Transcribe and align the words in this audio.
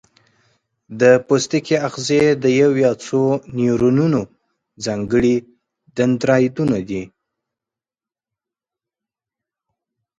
د 0.99 1.01
پوستکي 1.27 1.75
آخذې 1.87 2.21
د 2.43 2.45
یو 2.61 2.71
یا 2.83 2.91
څو 3.05 3.21
نیورونونو 3.57 4.21
ځانګړي 4.85 5.35
دندرایدونه 5.97 6.77
دي. 6.89 7.03